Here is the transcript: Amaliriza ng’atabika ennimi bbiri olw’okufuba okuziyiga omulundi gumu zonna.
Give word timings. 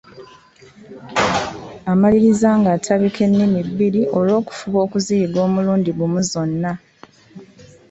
Amaliriza 1.91 2.49
ng’atabika 2.59 3.19
ennimi 3.27 3.59
bbiri 3.67 4.01
olw’okufuba 4.17 4.77
okuziyiga 4.85 5.39
omulundi 5.47 5.89
gumu 5.97 6.21
zonna. 6.29 6.71